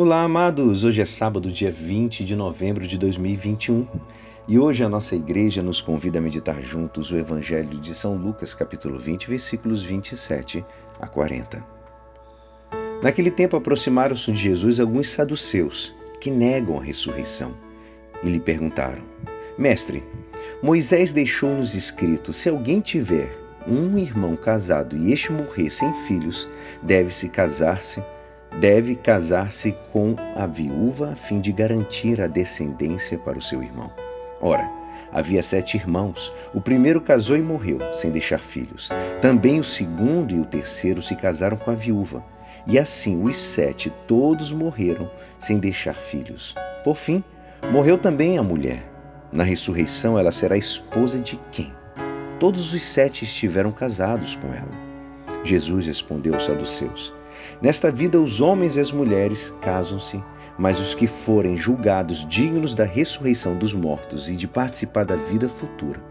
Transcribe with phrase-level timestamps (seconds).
[0.00, 0.84] Olá, amados!
[0.84, 3.84] Hoje é sábado, dia 20 de novembro de 2021
[4.46, 8.54] e hoje a nossa igreja nos convida a meditar juntos o Evangelho de São Lucas,
[8.54, 10.64] capítulo 20, versículos 27
[11.00, 11.64] a 40.
[13.02, 17.52] Naquele tempo aproximaram-se de Jesus alguns saduceus que negam a ressurreição
[18.22, 19.02] e lhe perguntaram:
[19.58, 20.04] Mestre,
[20.62, 23.36] Moisés deixou-nos escrito: se alguém tiver
[23.66, 26.48] um irmão casado e este morrer sem filhos,
[26.84, 28.00] deve-se casar-se
[28.60, 33.90] deve casar-se com a viúva a fim de garantir a descendência para o seu irmão.
[34.40, 34.68] Ora,
[35.12, 36.32] havia sete irmãos.
[36.54, 38.88] O primeiro casou e morreu, sem deixar filhos.
[39.20, 42.24] Também o segundo e o terceiro se casaram com a viúva.
[42.66, 46.54] E assim os sete todos morreram, sem deixar filhos.
[46.84, 47.22] Por fim,
[47.72, 48.84] morreu também a mulher.
[49.30, 51.72] Na ressurreição, ela será esposa de quem?
[52.40, 54.87] Todos os sete estiveram casados com ela.
[55.42, 57.14] Jesus respondeu aos saduceus:
[57.60, 60.22] Nesta vida, os homens e as mulheres casam-se,
[60.58, 65.48] mas os que forem julgados dignos da ressurreição dos mortos e de participar da vida
[65.48, 66.02] futura,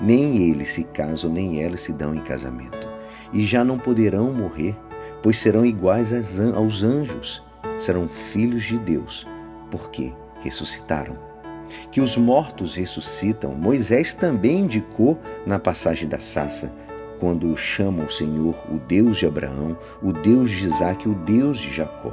[0.00, 2.86] nem eles se casam, nem elas se dão em casamento.
[3.32, 4.76] E já não poderão morrer,
[5.22, 6.12] pois serão iguais
[6.54, 7.42] aos anjos,
[7.78, 9.26] serão filhos de Deus,
[9.70, 11.16] porque ressuscitaram.
[11.90, 16.70] Que os mortos ressuscitam, Moisés também indicou na passagem da Sassa
[17.18, 21.58] quando chama o Senhor o Deus de Abraão, o Deus de Isaac e o Deus
[21.58, 22.12] de Jacó.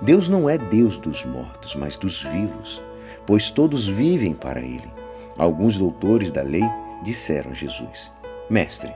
[0.00, 2.82] Deus não é Deus dos mortos, mas dos vivos,
[3.26, 4.90] pois todos vivem para Ele.
[5.38, 6.64] Alguns doutores da lei
[7.02, 8.10] disseram a Jesus:
[8.50, 8.92] Mestre,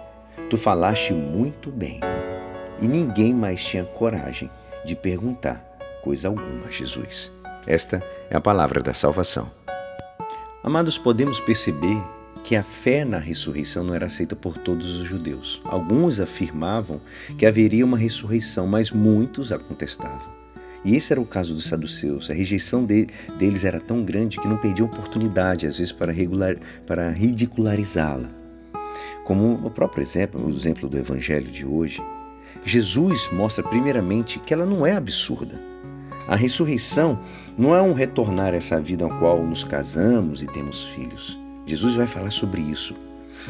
[0.51, 2.01] tu falaste muito bem.
[2.81, 4.51] E ninguém mais tinha coragem
[4.85, 5.65] de perguntar
[6.03, 7.33] coisa alguma a Jesus.
[7.67, 9.51] Esta é a palavra da salvação.
[10.63, 12.01] Amados, podemos perceber
[12.47, 15.61] que a fé na ressurreição não era aceita por todos os judeus.
[15.65, 17.01] Alguns afirmavam
[17.37, 20.23] que haveria uma ressurreição, mas muitos a contestavam.
[20.85, 22.31] E esse era o caso dos saduceus.
[22.31, 26.15] A rejeição de, deles era tão grande que não perdiam oportunidade, às vezes, para,
[26.87, 28.31] para ridicularizá-la.
[29.25, 32.01] Como o próprio exemplo, o exemplo do evangelho de hoje,
[32.65, 35.57] Jesus mostra primeiramente que ela não é absurda.
[36.29, 37.19] A ressurreição
[37.59, 41.45] não é um retornar a essa vida ao qual nos casamos e temos filhos.
[41.67, 42.95] Jesus vai falar sobre isso.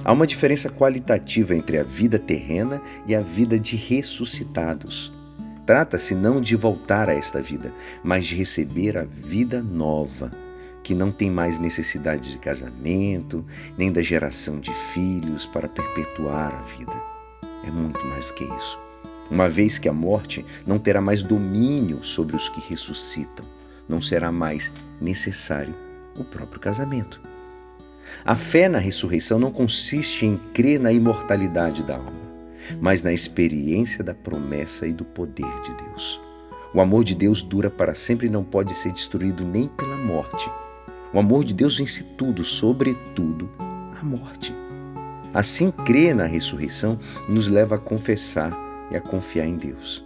[0.05, 5.13] Há uma diferença qualitativa entre a vida terrena e a vida de ressuscitados.
[5.65, 7.73] Trata-se não de voltar a esta vida,
[8.03, 10.31] mas de receber a vida nova,
[10.83, 13.45] que não tem mais necessidade de casamento,
[13.77, 16.93] nem da geração de filhos para perpetuar a vida.
[17.67, 18.79] É muito mais do que isso.
[19.29, 23.45] Uma vez que a morte não terá mais domínio sobre os que ressuscitam,
[23.89, 25.75] não será mais necessário
[26.17, 27.21] o próprio casamento.
[28.25, 32.13] A fé na ressurreição não consiste em crer na imortalidade da alma,
[32.81, 36.21] mas na experiência da promessa e do poder de Deus.
[36.75, 40.51] O amor de Deus dura para sempre e não pode ser destruído nem pela morte.
[41.13, 44.53] O amor de Deus vence tudo, sobretudo a morte.
[45.33, 46.99] Assim, crer na ressurreição
[47.29, 48.53] nos leva a confessar
[48.91, 50.05] e a confiar em Deus.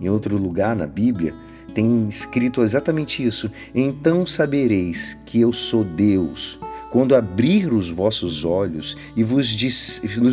[0.00, 1.32] Em outro lugar na Bíblia,
[1.74, 6.58] tem escrito exatamente isso: Então sabereis que eu sou Deus
[6.94, 9.52] quando abrir os vossos olhos e vos,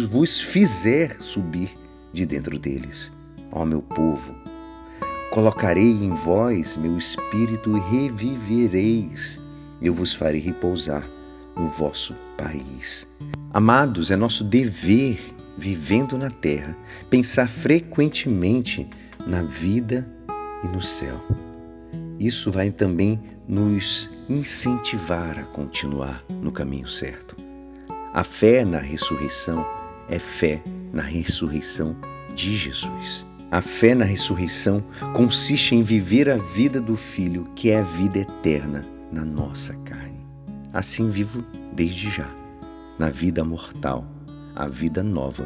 [0.07, 1.72] vos fizer subir
[2.13, 3.11] de dentro deles.
[3.51, 4.31] Ó meu povo,
[5.31, 9.39] colocarei em vós meu espírito e revivereis.
[9.81, 11.03] Eu vos farei repousar
[11.57, 13.07] no vosso país.
[13.51, 15.19] Amados, é nosso dever,
[15.57, 16.77] vivendo na terra,
[17.09, 18.88] pensar frequentemente
[19.25, 20.07] na vida
[20.63, 21.19] e no céu.
[22.21, 27.35] Isso vai também nos incentivar a continuar no caminho certo.
[28.13, 29.65] A fé na ressurreição
[30.07, 30.61] é fé
[30.93, 31.95] na ressurreição
[32.35, 33.25] de Jesus.
[33.49, 34.83] A fé na ressurreição
[35.15, 40.23] consiste em viver a vida do Filho, que é a vida eterna na nossa carne.
[40.71, 41.43] Assim vivo
[41.73, 42.29] desde já,
[42.99, 44.05] na vida mortal,
[44.55, 45.43] a vida nova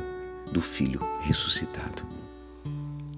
[0.51, 2.03] do Filho ressuscitado.